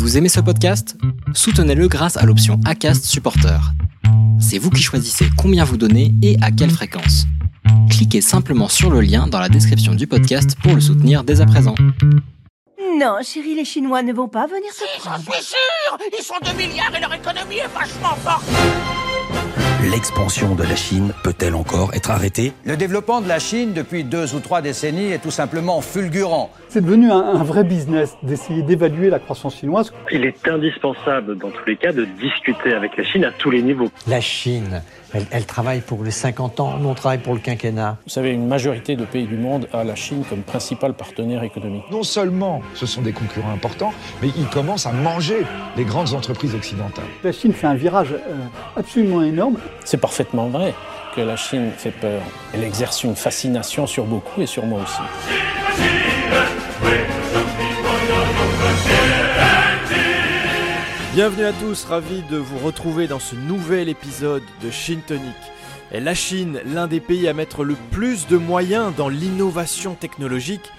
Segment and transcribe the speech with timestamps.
[0.00, 0.96] Vous aimez ce podcast?
[1.34, 3.60] Soutenez-le grâce à l'option ACAST Supporter.
[4.40, 7.26] C'est vous qui choisissez combien vous donnez et à quelle fréquence.
[7.90, 11.46] Cliquez simplement sur le lien dans la description du podcast pour le soutenir dès à
[11.46, 11.74] présent.
[12.98, 16.52] Non, chérie, les Chinois ne vont pas venir Si, j'en suis sûr Ils sont 2
[16.56, 18.46] milliards et leur économie est vachement forte
[19.88, 22.52] L'expansion de la Chine peut-elle encore être arrêtée?
[22.66, 26.50] Le développement de la Chine depuis deux ou trois décennies est tout simplement fulgurant.
[26.68, 29.90] C'est devenu un, un vrai business d'essayer d'évaluer la croissance chinoise.
[30.12, 33.62] Il est indispensable dans tous les cas de discuter avec la Chine à tous les
[33.62, 33.90] niveaux.
[34.06, 34.82] La Chine,
[35.12, 37.96] elle, elle travaille pour les 50 ans, nous on travaille pour le quinquennat.
[38.04, 41.84] Vous savez, une majorité de pays du monde a la Chine comme principal partenaire économique.
[41.90, 43.92] Non seulement ce sont des concurrents importants,
[44.22, 45.46] mais ils commencent à manger
[45.76, 47.04] les grandes entreprises occidentales.
[47.24, 48.36] La Chine fait un virage euh,
[48.76, 49.58] absolument énorme.
[49.84, 50.74] C'est parfaitement vrai
[51.14, 52.20] que la Chine fait peur.
[52.54, 55.02] Elle exerce une fascination sur beaucoup et sur moi aussi.
[61.12, 65.34] Bienvenue à tous, ravi de vous retrouver dans ce nouvel épisode de Chine Tonic.
[65.90, 70.70] La Chine, l'un des pays à mettre le plus de moyens dans l'innovation technologique.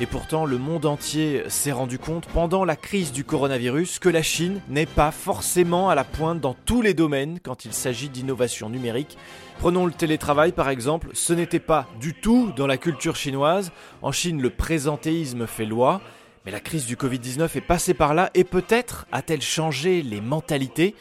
[0.00, 4.22] Et pourtant, le monde entier s'est rendu compte pendant la crise du coronavirus que la
[4.22, 8.70] Chine n'est pas forcément à la pointe dans tous les domaines quand il s'agit d'innovation
[8.70, 9.18] numérique.
[9.58, 13.72] Prenons le télétravail par exemple, ce n'était pas du tout dans la culture chinoise.
[14.02, 16.00] En Chine, le présentéisme fait loi.
[16.44, 20.94] Mais la crise du Covid-19 est passée par là et peut-être a-t-elle changé les mentalités?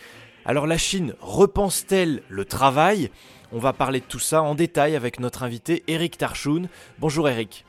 [0.45, 3.11] Alors la Chine repense-t-elle le travail?
[3.51, 6.69] On va parler de tout ça en détail avec notre invité Eric Tarchoun.
[6.99, 7.65] Bonjour Eric.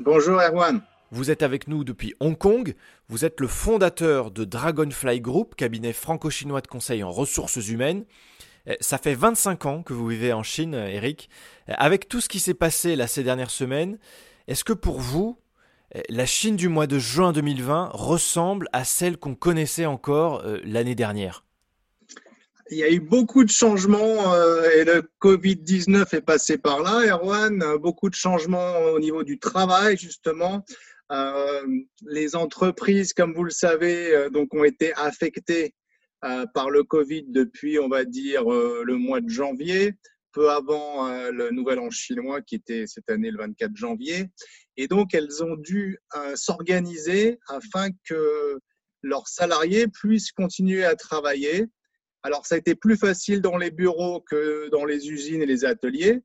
[0.00, 0.82] Bonjour Erwan.
[1.12, 2.74] Vous êtes avec nous depuis Hong Kong.
[3.08, 8.04] Vous êtes le fondateur de Dragonfly Group, cabinet franco-chinois de conseil en ressources humaines.
[8.66, 11.30] Eh, Ça fait 25 ans que vous vivez en Chine, Eric.
[11.68, 13.98] Eh, Avec tout ce qui s'est passé là, ces dernières semaines,
[14.46, 15.38] est-ce que pour vous,
[16.08, 20.94] la Chine du mois de juin 2020 ressemble à celle qu'on connaissait encore euh, l'année
[20.94, 21.44] dernière
[22.70, 27.06] Il y a eu beaucoup de changements euh, et le Covid-19 est passé par là,
[27.06, 27.62] Erwan.
[27.62, 30.64] Euh, Beaucoup de changements au niveau du travail, justement.
[31.12, 31.62] Euh,
[32.06, 35.74] les entreprises, comme vous le savez, euh, donc ont été affectées
[36.24, 39.94] euh, par le Covid depuis, on va dire, euh, le mois de janvier,
[40.34, 44.26] peu avant euh, le Nouvel An chinois qui était cette année le 24 janvier.
[44.76, 48.58] Et donc, elles ont dû euh, s'organiser afin que
[49.02, 51.66] leurs salariés puissent continuer à travailler.
[52.22, 55.64] Alors, ça a été plus facile dans les bureaux que dans les usines et les
[55.64, 56.20] ateliers,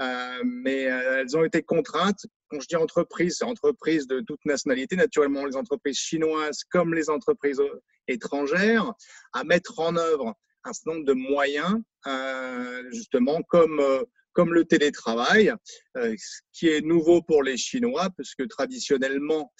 [0.00, 2.26] euh, mais elles ont été contraintes.
[2.48, 7.08] Quand je dis entreprise, c'est entreprise de toute nationalité, naturellement les entreprises chinoises comme les
[7.10, 7.60] entreprises
[8.06, 8.92] étrangères,
[9.32, 10.34] à mettre en œuvre
[10.64, 15.52] un certain nombre de moyens, euh, justement, comme, euh, comme le télétravail,
[15.96, 19.52] euh, ce qui est nouveau pour les Chinois, puisque traditionnellement,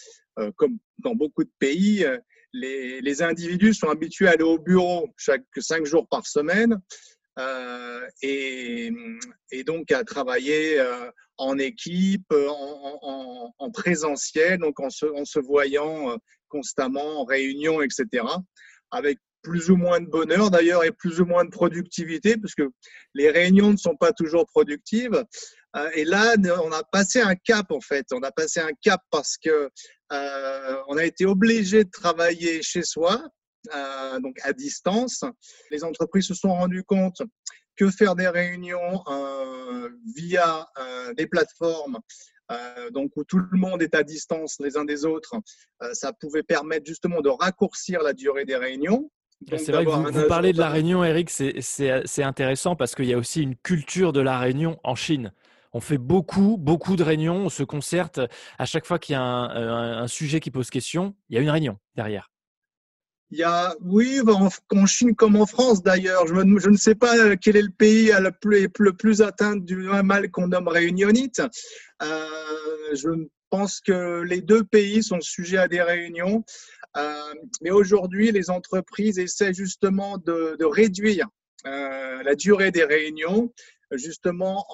[0.56, 2.06] comme dans beaucoup de pays,
[2.54, 6.80] les, les individus sont habitués à aller au bureau chaque cinq jours par semaine
[8.22, 8.90] et,
[9.50, 10.82] et donc à travailler
[11.36, 16.16] en équipe, en, en- en présentiel, donc en se, en se voyant
[16.48, 18.24] constamment en réunion, etc.
[18.92, 22.70] Avec plus ou moins de bonheur d'ailleurs et plus ou moins de productivité, parce que
[23.14, 25.24] les réunions ne sont pas toujours productives.
[25.76, 26.34] Euh, et là,
[26.64, 28.06] on a passé un cap en fait.
[28.12, 29.70] On a passé un cap parce que
[30.12, 33.22] euh, on a été obligé de travailler chez soi,
[33.74, 35.22] euh, donc à distance.
[35.70, 37.22] Les entreprises se sont rendues compte
[37.76, 39.02] que faire des réunions
[40.14, 40.66] via
[41.16, 41.98] des plateformes,
[42.90, 45.34] donc où tout le monde est à distance les uns des autres,
[45.94, 49.10] ça pouvait permettre justement de raccourcir la durée des réunions.
[49.48, 53.06] C'est vrai que vous, vous parlez de la agenda- Réunion, Eric, c'est- intéressant parce qu'il
[53.06, 55.32] y a aussi une culture de la Réunion en Chine.
[55.72, 58.20] On fait beaucoup, beaucoup de réunions, on se concerte.
[58.58, 61.38] À chaque fois qu'il y a un, un- un sujet qui pose question, il y
[61.38, 62.30] a une réunion derrière.
[63.32, 66.26] Il y a, oui, bah, en, en Chine comme en France d'ailleurs.
[66.26, 69.76] Je, ne sais pas quel est le pays à le plus, le plus atteint du
[70.02, 71.40] mal qu'on nomme réunionnite.
[72.02, 72.26] Euh,
[72.94, 73.08] je
[73.50, 76.44] pense que les deux pays sont sujets à des réunions.
[76.96, 81.28] Euh, mais aujourd'hui, les entreprises essaient justement de, réduire
[81.66, 83.52] euh, la durée des réunions,
[83.92, 84.66] justement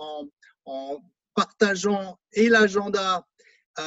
[0.64, 0.98] en,
[1.34, 3.26] partageant et l'agenda
[3.78, 3.82] euh,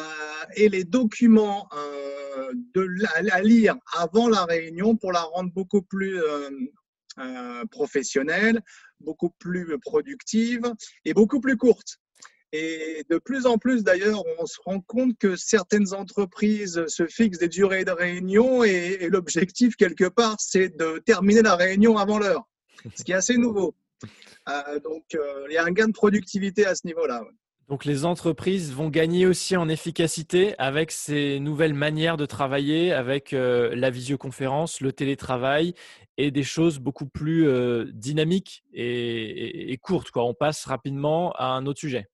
[0.56, 6.22] et les documents à lire avant la réunion pour la rendre beaucoup plus
[7.72, 8.62] professionnelle,
[9.00, 10.62] beaucoup plus productive
[11.06, 12.00] et beaucoup plus courte.
[12.52, 17.38] Et de plus en plus, d'ailleurs, on se rend compte que certaines entreprises se fixent
[17.38, 22.48] des durées de réunion et, l'objectif, quelque part, c'est de terminer la réunion avant l'heure,
[22.96, 23.76] ce qui est assez nouveau.
[24.50, 27.24] Euh, donc, euh, il y a un gain de productivité à ce niveau-là.
[27.68, 33.32] Donc les entreprises vont gagner aussi en efficacité avec ces nouvelles manières de travailler, avec
[33.32, 35.76] euh, la visioconférence, le télétravail
[36.18, 37.48] et des choses beaucoup plus
[37.94, 40.10] dynamiques et, courtes.
[40.16, 42.08] On passe rapidement à un autre sujet.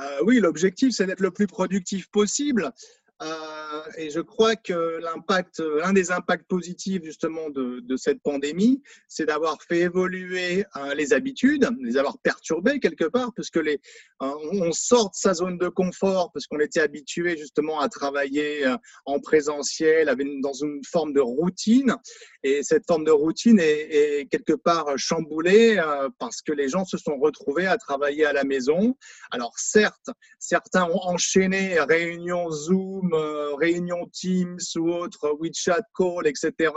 [0.00, 2.72] Euh, oui, l'objectif, c'est d'être le plus productif possible.
[3.22, 9.26] Euh, et je crois que l'impact, l'un des impacts positifs justement de, cette pandémie, c'est
[9.26, 13.78] d'avoir fait évoluer euh, les habitudes, les avoir perturbées quelque part, parce que les,
[14.22, 18.64] euh, on sort de sa zone de confort, parce qu'on était habitué justement à travailler
[19.04, 21.96] en présentiel, dans une forme de routine,
[22.42, 25.82] et cette forme de routine est, est quelque part chamboulée
[26.18, 28.96] parce que les gens se sont retrouvés à travailler à la maison.
[29.30, 30.08] Alors certes,
[30.38, 36.72] certains ont enchaîné réunions Zoom euh, réunions Teams ou autres, WeChat Call, etc.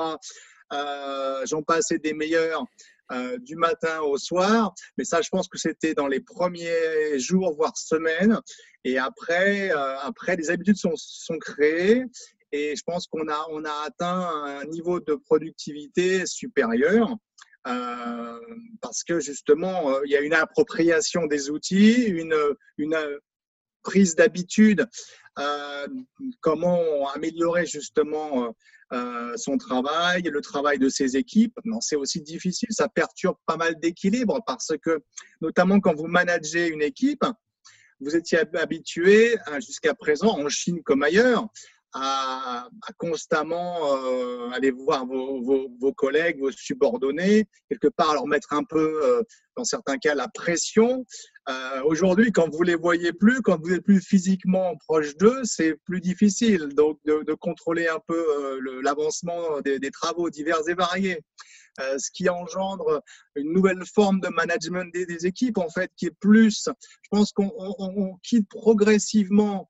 [0.71, 2.65] Euh, J'en passais des meilleurs.
[3.11, 4.73] Euh, du matin au soir.
[4.97, 8.39] Mais ça, je pense que c'était dans les premiers jours, voire semaines.
[8.85, 12.05] Et après, euh, après les habitudes sont, sont créées.
[12.53, 17.15] Et je pense qu'on a, on a atteint un niveau de productivité supérieur.
[17.67, 18.39] Euh,
[18.81, 22.35] parce que justement, il y a une appropriation des outils, une,
[22.77, 22.97] une
[23.83, 24.87] prise d'habitude
[25.39, 25.87] euh,
[26.41, 28.49] comment améliorer justement euh,
[28.93, 31.57] euh, son travail, le travail de ses équipes.
[31.65, 35.01] Non, c'est aussi difficile, ça perturbe pas mal d'équilibre parce que,
[35.41, 37.25] notamment quand vous managez une équipe,
[37.99, 41.47] vous étiez habitué jusqu'à présent, en Chine comme ailleurs,
[41.93, 42.67] à,
[42.97, 48.63] constamment euh, aller voir vos, vos, vos, collègues, vos subordonnés, quelque part leur mettre un
[48.63, 49.23] peu, euh,
[49.55, 51.05] dans certains cas, la pression.
[51.49, 55.75] Euh, Aujourd'hui, quand vous les voyez plus, quand vous n'êtes plus physiquement proche d'eux, c'est
[55.85, 60.73] plus difficile donc de, de contrôler un peu euh, l'avancement des, des, travaux divers et
[60.73, 61.19] variés.
[61.79, 63.01] Euh, ce qui engendre
[63.35, 67.31] une nouvelle forme de management des, des, équipes, en fait, qui est plus, je pense
[67.31, 69.67] qu'on on, on quitte progressivement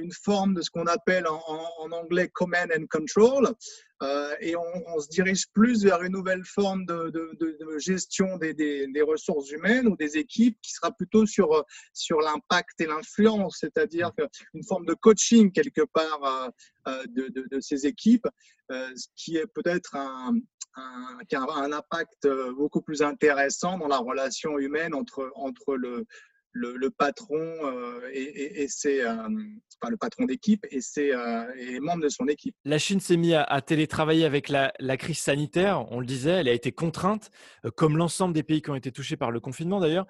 [0.00, 1.42] une forme de ce qu'on appelle en,
[1.78, 3.54] en, anglais command and control,
[4.02, 8.36] euh, et on, on, se dirige plus vers une nouvelle forme de, de, de gestion
[8.36, 12.86] des, des, des, ressources humaines ou des équipes qui sera plutôt sur, sur l'impact et
[12.86, 14.10] l'influence, c'est-à-dire
[14.54, 16.50] une forme de coaching quelque part
[16.88, 18.26] euh, de, ces équipes,
[18.72, 20.34] euh, ce qui est peut-être un,
[20.74, 22.26] un, qui a un impact
[22.56, 26.06] beaucoup plus intéressant dans la relation humaine entre, entre le,
[26.52, 32.02] le, patron euh, et, c'est euh, enfin, le patron d'équipe et ses euh, et membres
[32.02, 32.54] de son équipe.
[32.64, 35.90] La Chine s'est mise à, télétravailler avec la, crise sanitaire.
[35.90, 37.30] On le disait, elle a été contrainte,
[37.76, 40.06] comme l'ensemble des pays qui ont été touchés par le confinement d'ailleurs.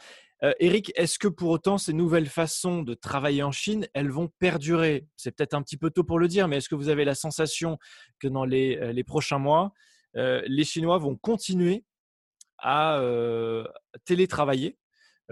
[0.58, 5.06] Eric, est-ce que pour autant ces nouvelles façons de travailler en Chine, elles vont perdurer?
[5.16, 7.14] C'est peut-être un petit peu tôt pour le dire, mais est-ce que vous avez la
[7.14, 7.78] sensation
[8.18, 9.72] que dans les, prochains mois,
[10.14, 11.84] les Chinois vont continuer
[12.58, 13.00] à
[14.04, 14.76] télétravailler?
[14.76, 14.81] euh,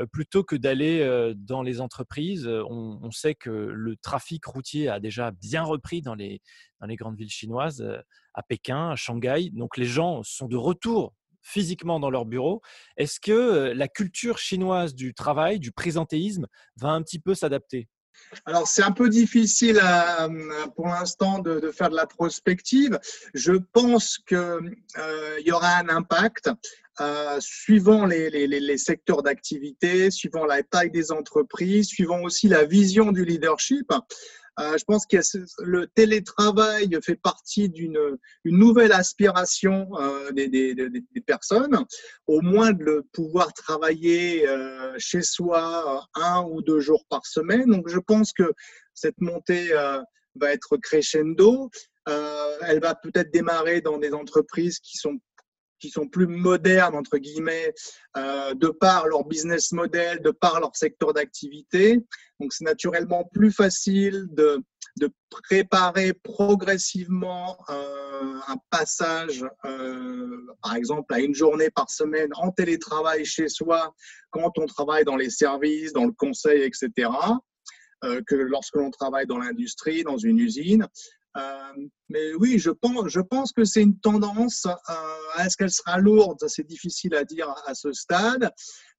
[0.06, 2.46] plutôt que d'aller euh, dans les entreprises.
[2.46, 6.40] Euh, on, sait que le trafic routier a déjà bien repris dans les,
[6.82, 7.86] grandes villes chinoises,
[8.34, 9.50] à Pékin, à Shanghai.
[9.52, 12.62] Donc les gens sont de retour physiquement dans leur bureau.
[12.96, 17.88] Est-ce que la culture chinoise du travail, du présentéisme, va un petit peu s'adapter?
[18.46, 19.80] Alors, c'est un peu difficile
[20.76, 22.98] pour l'instant de, faire de la prospective.
[23.34, 26.50] Je pense qu'il euh, y aura un impact.
[27.00, 33.24] Euh, suivant les, secteurs d'activité, suivant la taille des entreprises, suivant aussi la vision du
[33.24, 33.90] leadership.
[34.58, 35.16] Euh, je pense que
[35.62, 40.74] le télétravail fait partie d'une une nouvelle aspiration euh, des,
[41.26, 41.86] personnes,
[42.26, 44.46] au moins de pouvoir travailler
[44.98, 47.70] chez soi un ou deux jours par semaine.
[47.70, 48.52] Donc je pense que
[48.92, 49.70] cette montée
[50.34, 51.70] va être crescendo.
[52.06, 55.18] elle va peut-être démarrer dans des entreprises qui sont
[55.80, 57.74] qui sont plus modernes, entre guillemets,
[58.16, 61.98] euh, de par leur business model, de par leur secteur d'activité.
[62.38, 64.62] Donc, c'est naturellement plus facile de,
[65.48, 73.24] préparer progressivement euh, un passage, euh, par exemple, à une journée par semaine en télétravail
[73.24, 73.94] chez soi,
[74.30, 77.08] quand on travaille dans les services, dans le conseil, etc.,
[78.26, 80.86] que lorsque l'on travaille dans l'industrie, dans une usine.
[81.36, 84.66] Euh, mais oui, je pense, que c'est une tendance.
[84.66, 88.52] Euh, Est-ce qu'elle sera lourde C'est difficile à dire à ce stade.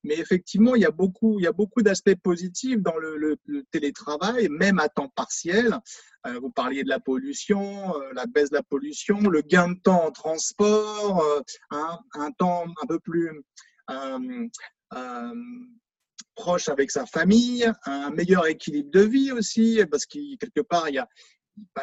[0.03, 3.37] Mais effectivement, il y a beaucoup, beaucoup d'aspects positifs dans le,
[3.71, 5.77] télétravail, même à temps partiel.
[6.25, 10.05] Euh, vous parliez de la pollution, la baisse de la pollution, le gain de temps
[10.05, 11.23] en transport,
[11.69, 13.43] un, temps un peu plus
[16.35, 20.95] proche avec sa famille, un meilleur équilibre de vie aussi, parce que quelque part, il
[20.95, 21.07] y a,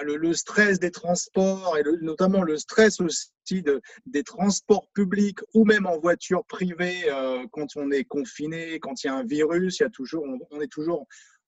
[0.03, 5.87] le, stress des transports et notamment le stress aussi de, des transports publics ou même
[5.87, 9.83] en voiture privée euh, quand on est confiné, quand il y a un virus, il
[9.83, 11.07] y a toujours, on, est toujours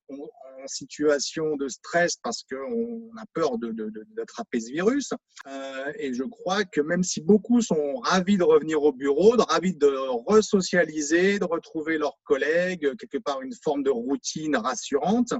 [0.09, 5.09] en situation de stress parce qu'on a peur d'attraper de, ce virus.
[5.47, 9.41] Euh, et je crois que même si beaucoup sont ravis de revenir au bureau, de,
[9.43, 9.87] ravis de
[10.27, 15.33] resocialiser, de retrouver leurs collègues, quelque part une forme de routine rassurante,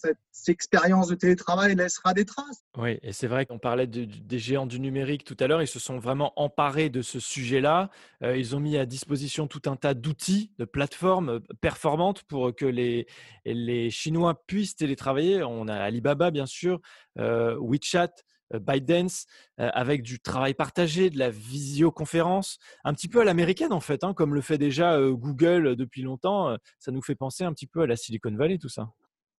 [0.00, 2.64] cette, expérience de télétravail laissera des traces.
[2.76, 5.78] Oui, et c'est vrai qu'on parlait des géants du numérique tout à l'heure, ils se
[5.78, 7.90] sont vraiment emparés de ce sujet-là.
[8.22, 12.54] Euh, ils ont mis à disposition tout un tas d'outils, de plateformes euh, performantes pour
[12.56, 13.06] que les,
[13.44, 15.42] les Chinois puissent télétravailler.
[15.42, 16.80] On a Alibaba, bien sûr,
[17.16, 18.10] WeChat, euh,
[18.58, 19.26] ByteDance,
[19.60, 24.02] euh, avec du travail partagé, de la visioconférence, un petit peu à l'américaine en fait,
[24.04, 26.56] hein, comme le fait déjà euh, Google depuis longtemps.
[26.78, 28.88] ça nous fait penser un petit peu à la Silicon Valley, tout ça.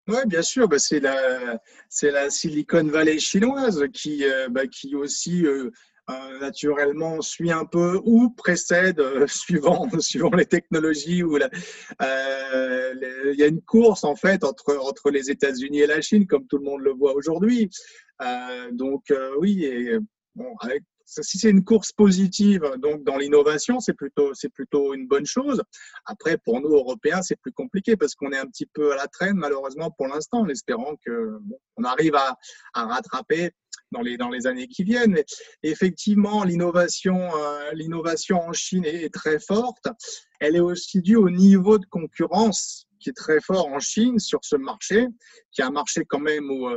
[0.07, 1.59] Oui, bien sûr, bah, c'est la,
[2.01, 5.45] la Silicon Valley chinoise qui, bah, qui aussi
[6.39, 11.23] naturellement suit un peu ou précède suivant, suivant les technologies.
[11.23, 16.25] Ou il y a une course en fait entre, entre les États-Unis et la Chine,
[16.27, 17.69] comme tout le monde le voit aujourd'hui.
[18.21, 19.97] Euh, donc euh, oui, et,
[20.35, 20.55] bon,
[21.05, 25.61] si c'est une course positive, donc dans l'innovation, c'est plutôt une bonne chose.
[26.05, 29.07] Après, pour nous Européens, c'est plus compliqué parce qu'on est un petit peu à la
[29.07, 31.39] traîne, malheureusement pour l'instant, en espérant que
[31.75, 32.37] on arrive à,
[32.73, 33.51] rattraper
[33.91, 35.11] dans les années qui viennent.
[35.11, 35.25] Mais
[35.63, 39.87] effectivement, euh, l'innovation en Chine est, très forte.
[40.39, 44.39] Elle est aussi due au niveau de concurrence qui est très fort en Chine sur
[44.43, 45.07] ce marché,
[45.51, 46.69] qui est un marché quand même où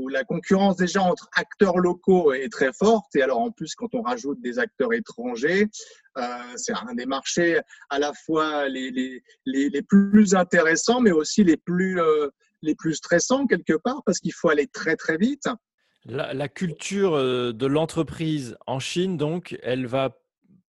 [0.00, 3.14] où la concurrence déjà entre acteurs locaux est très forte.
[3.14, 5.66] Et alors en plus, quand on rajoute des acteurs étrangers,
[6.18, 6.22] euh,
[6.56, 7.60] c'est un des marchés
[7.90, 9.22] à la fois les,
[9.88, 12.28] plus intéressants, mais aussi les plus, euh,
[12.62, 15.48] les plus stressants quelque part, parce qu'il faut aller très très vite.
[16.06, 20.16] La, culture euh, de l'entreprise en Chine, donc, elle va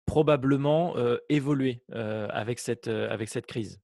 [0.04, 0.97] probablement
[1.28, 3.80] évoluer avec, cette, avec cette crise.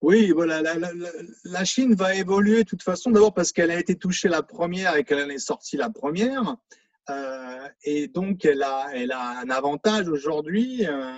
[0.00, 4.28] Oui, voilà, la, Chine va évoluer de toute façon, d'abord parce qu'elle a été touchée
[4.28, 6.56] la première et qu'elle en est sortie la première.
[7.10, 11.12] Euh, et donc, elle a, elle a un avantage aujourd'hui euh,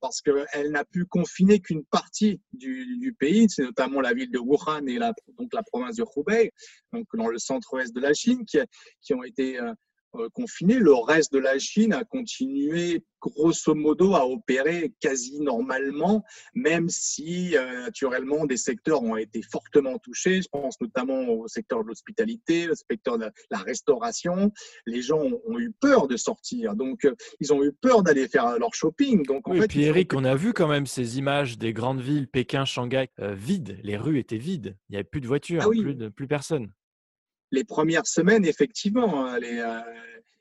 [0.00, 4.86] parce qu'elle n'a pu confiner qu'une partie du, pays, c'est notamment la ville de Wuhan
[4.86, 6.50] et la, donc la province de Hubei,
[6.92, 8.58] donc dans le centre-ouest de la Chine, qui,
[9.00, 9.72] qui ont été euh,
[10.14, 10.74] euh, confiné.
[10.74, 16.24] Le reste de la Chine a continué grosso modo à opérer quasi normalement,
[16.54, 20.40] même si euh, naturellement des secteurs ont été fortement touchés.
[20.40, 24.50] Je pense notamment au secteur de l'hospitalité, au secteur de la restauration.
[24.86, 28.58] Les gens ont eu peur de sortir, donc euh, ils ont eu peur d'aller faire
[28.58, 29.26] leur shopping.
[29.26, 32.28] Donc, en et puis Eric, on a vu quand même ces images des grandes villes,
[32.28, 33.78] Pékin, Shanghai, vides.
[33.82, 34.76] Les rues étaient vides.
[34.88, 36.72] Il n'y avait plus de voitures, ah plus, de, plus personne
[37.50, 39.26] les premières semaines, effectivement.
[39.26, 39.80] Hein, euh,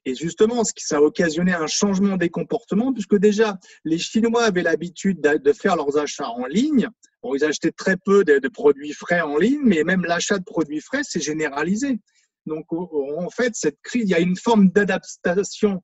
[0.06, 5.20] et justement, ça a occasionné un changement des comportements, puisque déjà, les Chinois avaient l'habitude
[5.22, 6.88] de faire leurs achats en ligne.
[7.36, 11.04] ils achetaient très peu de, produits frais en ligne, mais même l'achat de produits frais,
[11.04, 12.00] s'est généralisé.
[12.46, 15.84] Donc, en fait, cette crise, il y a une forme d'adaptation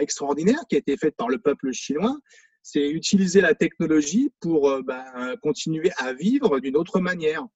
[0.00, 2.16] extraordinaire qui a été faite par le peuple chinois.
[2.64, 7.46] C'est utiliser la technologie pour euh, ben, continuer à vivre d'une autre manière.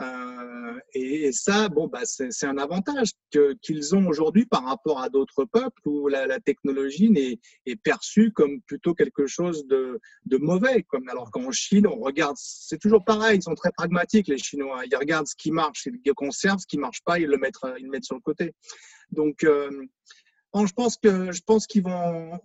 [0.00, 3.10] Euh, et, ça, bon, bah, c'est un avantage
[3.62, 7.12] qu'ils ont aujourd'hui par rapport à d'autres peuples où la, technologie
[7.66, 10.82] est, perçue comme plutôt quelque chose de, de mauvais.
[10.82, 14.82] Comme, alors qu'en Chine, on regarde, c'est toujours pareil, ils sont très pragmatiques les Chinois.
[14.90, 17.54] Ils regardent ce qui marche, ils le conservent, ce qui marche pas, ils le mettent,
[17.78, 18.52] ils le mettent sur le côté.
[19.10, 19.70] Donc, euh,
[20.54, 22.38] je pense que je qu'ils vont,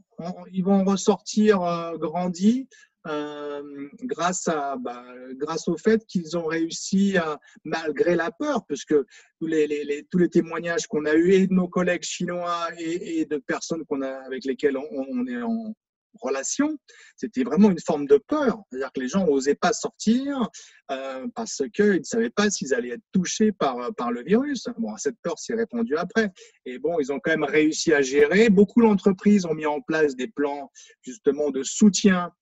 [0.51, 2.67] ils vont ressortir euh, grandis.
[3.07, 8.95] Euh, grâce, à, bah, grâce au fait qu'ils ont réussi, à, malgré la peur, puisque
[9.39, 13.37] tous les, tous les témoignages qu'on a eus et de nos collègues chinois et, de
[13.37, 15.73] personnes a, avec lesquelles on, est en
[16.19, 16.77] relation,
[17.15, 18.57] c'était vraiment une forme de peur.
[18.69, 20.49] C'est-à-dire que les gens n'osaient pas sortir
[20.91, 24.67] euh, parce qu'ils ne savaient pas s'ils allaient être touchés par, par le virus.
[24.77, 26.31] Bon, cette peur s'est répandue après.
[26.65, 28.49] Et bon, ils ont quand même réussi à gérer.
[28.49, 30.69] Beaucoup d'entreprises ont mis en place des plans
[31.01, 32.33] justement de soutien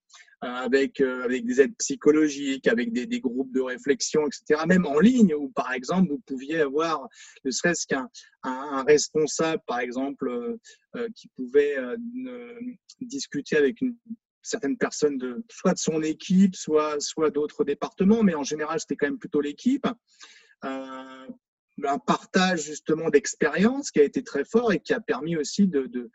[0.41, 4.63] avec, euh, avec des aides psychologiques, avec des, des, groupes de réflexion, etc.
[4.67, 7.08] Même en ligne, où par exemple, vous pouviez avoir
[7.44, 8.10] ne serait-ce qu'un
[8.44, 10.29] un, responsable, par exemple,
[10.96, 11.75] euh, qui pouvait
[13.01, 13.96] discuter avec une
[14.44, 18.96] certaine personne de soit de son équipe, soit, soit d'autres départements, mais en général, c'était
[18.96, 19.88] quand même plutôt l'équipe.
[20.63, 21.27] Euh,
[21.84, 26.10] un partage justement d'expérience qui a été très fort et qui a permis aussi de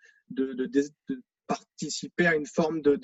[1.52, 2.96] participer à une forme de,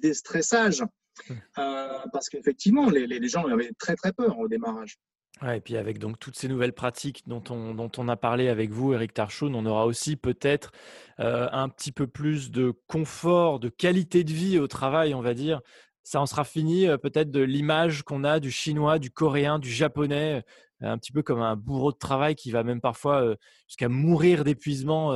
[0.00, 0.82] déstressage.
[1.30, 4.98] Euh, parce qu'effectivement, les, les, gens avaient très très peur au démarrage.
[5.42, 8.70] et puis avec donc toutes ces nouvelles pratiques dont on, dont on a parlé avec
[8.70, 10.72] vous, Eric Tarchoun, on aura aussi peut-être
[11.18, 15.32] euh, un petit peu plus de confort, de qualité de vie au travail, on va
[15.32, 15.62] dire.
[16.02, 19.70] Ça en sera fini euh, peut-être de l'image qu'on a du chinois, du coréen, du
[19.70, 20.44] japonais,
[20.82, 23.34] un petit peu comme un bourreau de travail qui va même parfois
[23.66, 25.14] jusqu'à mourir d'épuisement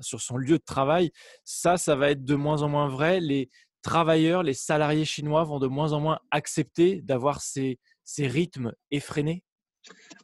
[0.00, 1.12] sur son lieu de travail.
[1.44, 3.20] Ça, ça va être de moins en moins vrai.
[3.20, 3.50] Les
[3.82, 9.44] travailleurs, les salariés chinois vont de moins en moins accepter d'avoir ces ces rythmes effrénés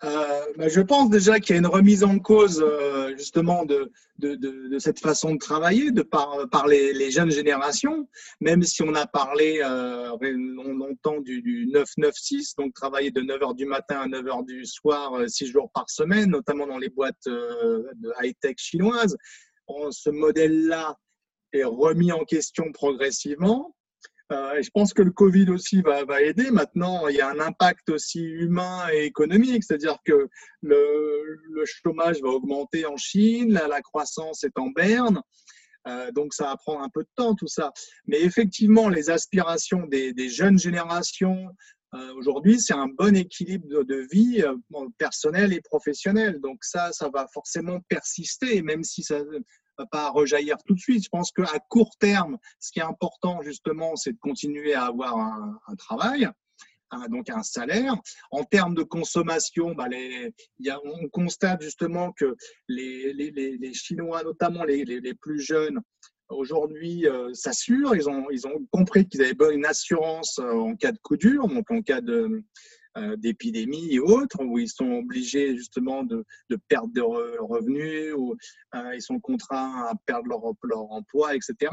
[0.04, 3.90] euh, bah, je pense déjà qu'il y a une remise en cause euh, justement de,
[4.78, 8.08] cette façon de travailler de par, les, jeunes générations,
[8.40, 13.66] même si on a parlé euh, longtemps du, du 9-9-6, donc travailler de 9h du
[13.66, 18.56] matin à 9h du soir, 6 jours par semaine, notamment dans les boîtes de high-tech
[18.58, 19.16] chinoises.
[19.90, 20.96] ce modèle-là
[21.52, 23.74] est remis en question progressivement.
[24.30, 26.50] Euh, je pense que le Covid aussi va, aider.
[26.50, 30.28] Maintenant, il y a un impact aussi humain et économique, c'est-à-dire que
[30.62, 35.22] le, chômage va augmenter en Chine, la, croissance est en berne.
[35.86, 37.72] Euh, donc ça va prendre un peu de temps tout ça.
[38.06, 41.48] Mais effectivement, les aspirations des, jeunes générations
[41.94, 44.44] euh, aujourd'hui, c'est un bon équilibre de, vie
[44.98, 46.38] personnelle et professionnelle.
[46.40, 49.20] Donc ça, ça va forcément persister, même si ça
[49.86, 51.04] pas rejaillir tout de suite.
[51.04, 55.16] Je pense qu'à court terme, ce qui est important justement, c'est de continuer à avoir
[55.16, 56.28] un, travail,
[57.10, 57.94] donc un salaire.
[58.30, 59.88] En termes de consommation, bah
[60.84, 62.36] on constate justement que
[62.68, 65.80] les, Chinois, notamment les, plus jeunes,
[66.28, 67.94] aujourd'hui euh, s'assurent.
[67.94, 71.48] Ils ont, ils ont compris qu'ils avaient une assurance euh, en cas de coup dur,
[71.48, 72.44] donc en cas de,
[73.16, 78.34] d'épidémies et autres, où ils sont obligés justement de, de perdre de revenus, ou
[78.74, 81.70] euh, ils sont contraints à perdre leur, leur emploi, etc.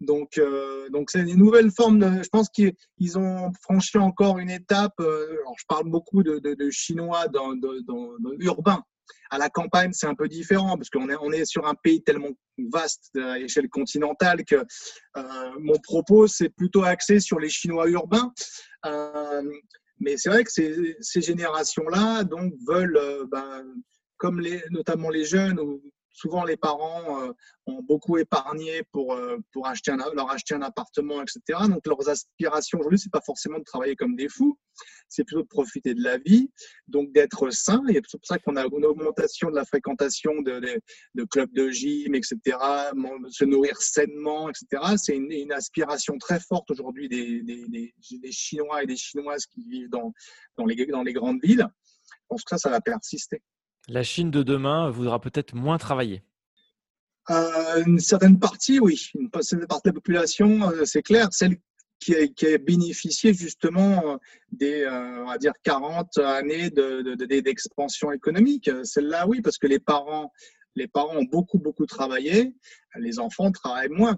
[0.00, 1.98] Donc, euh, donc c'est une nouvelle forme.
[1.98, 4.98] De, je pense qu'ils ont franchi encore une étape.
[4.98, 8.82] alors je parle beaucoup de, de, chinois dans, dans, urbain.
[9.30, 12.02] À la campagne, c'est un peu différent parce qu'on est, on est sur un pays
[12.02, 12.30] tellement
[12.70, 14.56] vaste à l'échelle continentale que
[15.16, 18.32] euh, mon propos, c'est plutôt axé sur les Chinois urbains.
[20.02, 23.64] Mais c'est vrai que ces, générations-là donc veulent, euh, ben,
[24.16, 25.60] comme les, notamment les jeunes,
[26.12, 27.32] souvent les parents euh,
[27.66, 31.60] ont beaucoup épargné pour, euh, pour acheter un, leur acheter un appartement, etc.
[31.68, 34.58] Donc leurs aspirations aujourd'hui, c'est pas forcément de travailler comme des fous,
[35.08, 36.50] c'est plutôt de profiter de la vie,
[36.88, 37.82] donc d'être sain.
[37.88, 40.60] Et c'est pour ça qu'on a une augmentation de la fréquentation de,
[41.14, 42.36] de, clubs de gym, etc.,
[43.30, 44.94] se nourrir sainement, etc.
[44.96, 49.62] C'est une, aspiration très forte aujourd'hui des, des, des, des, Chinois et des Chinoises qui
[49.68, 50.12] vivent dans,
[50.56, 51.66] dans, les, dans les grandes villes.
[52.08, 53.42] Je pense que ça, ça va persister.
[53.88, 56.22] La Chine de demain voudra peut-être moins travailler.
[57.30, 59.10] Euh, une certaine partie, oui.
[59.14, 61.28] Une certaine partie de la population, euh, c'est clair.
[61.30, 61.56] Celle
[62.00, 64.16] qui a, bénéficié justement euh,
[64.50, 68.70] des, on va dire, 40 années d'expansion de, de, économique.
[68.82, 70.32] Celle-là, oui, parce que les parents,
[70.74, 72.54] les parents ont beaucoup, beaucoup travaillé.
[72.96, 74.16] Les enfants travaillent moins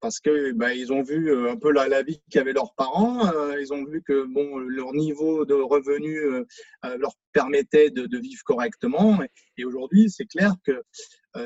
[0.00, 3.26] parce que bah, ils ont vu euh, un peu la, vie qu'avaient leurs parents.
[3.32, 6.44] Euh, ils ont vu que bon, leur niveau de revenu euh,
[6.98, 9.18] leur permettait de, vivre correctement.
[9.56, 10.82] Et, aujourd'hui, c'est clair que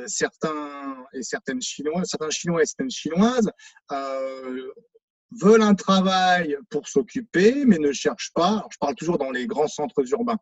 [0.06, 3.50] certains et certaines chinois, certains chinois et certaines chinoises
[5.32, 8.66] veulent un travail pour s'occuper, mais ne cherchent pas.
[8.70, 10.38] Je parle toujours dans les grands centres urbains,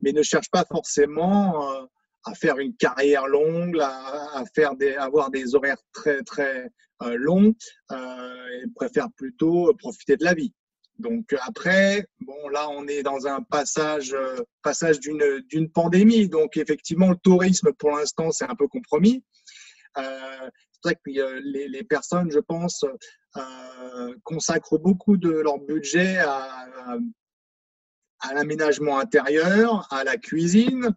[0.00, 1.88] mais ne cherchent pas forcément
[2.24, 6.70] à faire une carrière longue, à, faire avoir des horaires très très
[7.02, 7.54] euh, long
[7.92, 10.52] euh, et préfère plutôt profiter de la vie.
[10.98, 16.56] Donc après, bon là on est dans un passage euh, passage d'une d'une pandémie, donc
[16.56, 19.24] effectivement le tourisme pour l'instant c'est un peu compromis.
[19.98, 22.84] Euh, c'est vrai que les, les, personnes, je pense,
[24.22, 26.66] consacrent beaucoup de leur budget à,
[28.20, 30.94] à l'aménagement intérieur, à la cuisine,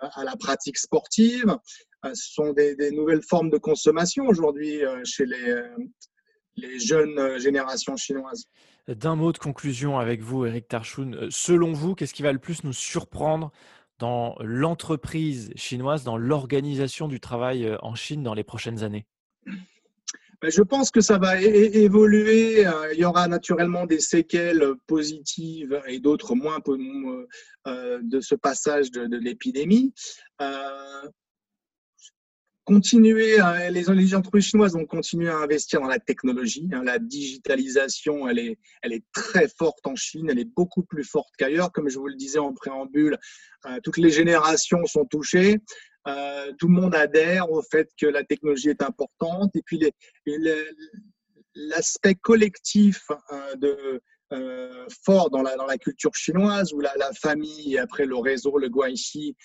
[0.00, 1.56] à la pratique sportive,
[2.04, 5.68] euh, ce sont des, nouvelles formes de consommation aujourd'hui euh, chez les, euh,
[6.56, 8.46] les jeunes générations chinoises.
[8.88, 12.64] D'un mot de conclusion avec vous, Eric Tarchoun, selon vous, qu'est-ce qui va le plus
[12.64, 13.52] nous surprendre
[13.98, 19.06] dans l'entreprise chinoise, dans l'organisation du travail en Chine dans les prochaines années?
[20.50, 22.66] Je pense que ça va évoluer.
[22.92, 26.58] Il y aura naturellement des séquelles positives et d'autres moins
[27.66, 29.92] de ce passage de, l'épidémie
[32.64, 36.68] continuer, à, les, entreprises chinoises vont continuer à investir dans la technologie.
[36.72, 41.04] Hein, la digitalisation, elle est, elle est très forte en Chine, elle est beaucoup plus
[41.04, 41.72] forte qu'ailleurs.
[41.72, 43.18] Comme je vous le disais en préambule,
[43.66, 45.58] euh, toutes les générations sont touchées.
[46.08, 49.54] Euh, tout le monde adhère au fait que la technologie est importante.
[49.54, 49.80] Et puis,
[51.54, 57.12] l'aspect collectif euh, de, euh, fort dans la, dans la culture chinoise où la, la
[57.12, 59.36] famille après le réseau, le guanxi,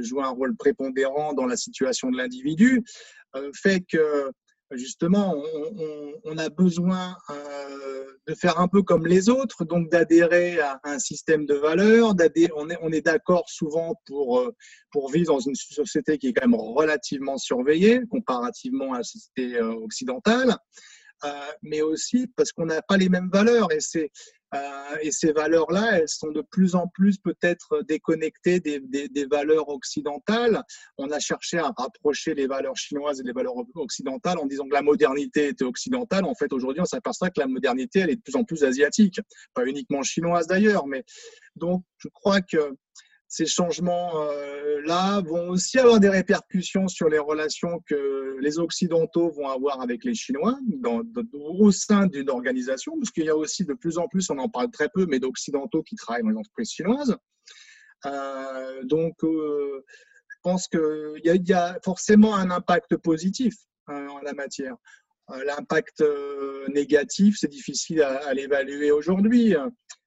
[0.00, 2.84] joue un rôle prépondérant dans la situation de l'individu,
[3.36, 4.30] euh, fait que
[4.72, 5.36] justement,
[6.24, 10.98] on, a besoin euh, de faire un peu comme les autres, donc d'adhérer à un
[10.98, 12.14] système de valeurs.
[12.56, 14.54] On est, on est d'accord souvent pour, euh,
[14.90, 19.56] pour vivre dans une société qui est quand même relativement surveillée comparativement à la société
[19.56, 20.56] euh, occidentale,
[21.24, 21.28] euh,
[21.62, 24.43] mais aussi parce qu'on n'a pas les mêmes valeurs et c'est euh,
[25.00, 30.62] et ces valeurs-là, elles sont de plus en plus peut-être déconnectées des, valeurs occidentales.
[30.98, 34.74] On a cherché à rapprocher les valeurs chinoises et les valeurs occidentales en disant que
[34.74, 36.24] la modernité était occidentale.
[36.24, 39.20] En fait, aujourd'hui, on s'aperçoit que la modernité, elle est de plus en plus asiatique,
[39.54, 40.86] pas uniquement chinoise d'ailleurs.
[40.86, 41.04] Mais
[41.56, 42.76] donc, je crois que
[43.34, 49.80] ces changements-là vont aussi avoir des répercussions sur les relations que les Occidentaux vont avoir
[49.80, 50.56] avec les Chinois
[51.32, 54.48] au sein d'une organisation, parce qu'il y a aussi de plus en plus, on en
[54.48, 57.16] parle très peu, mais d'Occidentaux qui travaillent dans les entreprises chinoises.
[58.06, 59.84] Euh, donc, euh,
[60.28, 63.54] je pense qu'il y, y, a forcément un impact positif
[63.88, 64.76] hein, en la matière.
[65.30, 69.56] Euh, L'impact euh, négatif, c'est difficile à, à l'évaluer aujourd'hui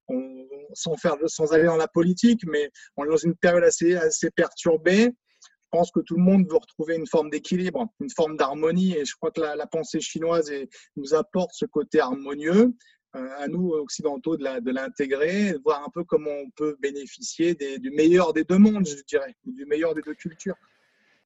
[0.07, 3.95] on, sans, faire, sans aller dans la politique, mais on est dans une période assez,
[3.95, 5.11] assez perturbée.
[5.41, 9.05] Je pense que tout le monde veut retrouver une forme d'équilibre, une forme d'harmonie, et
[9.05, 12.73] je crois que la, la pensée chinoise est, nous apporte ce côté harmonieux.
[13.15, 17.55] Euh, à nous, occidentaux, de l'intégrer, de, de voir un peu comment on peut bénéficier
[17.55, 20.55] des, du meilleur des deux mondes, je dirais, du meilleur des deux cultures.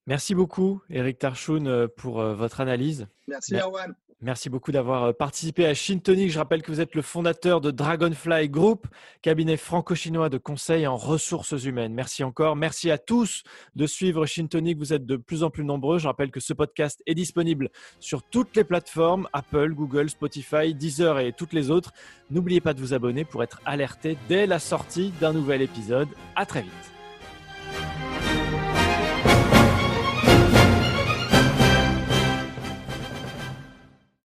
[0.06, 3.08] Merci beaucoup, Eric Tarchoun, pour euh, votre analyse.
[3.28, 3.96] Merci, Erwan.
[4.23, 6.29] Merci beaucoup d'avoir euh, participé à Shintonic.
[6.29, 8.86] Je rappelle que vous êtes le fondateur de Dragonfly Group,
[9.23, 11.93] cabinet franco-chinois de conseil en ressources humaines.
[11.93, 12.55] Merci encore.
[12.55, 13.43] Merci à tous
[13.75, 14.77] de suivre Shintonic.
[14.77, 15.97] Vous êtes de plus en plus nombreux.
[15.97, 21.17] Je rappelle que ce podcast est disponible sur toutes les plateformes Apple, Google, Spotify, Deezer
[21.17, 21.91] et toutes les autres.
[22.29, 26.10] N'oubliez pas de vous abonner pour être alerté dès la sortie d'un nouvel épisode.
[26.36, 27.00] À très vite.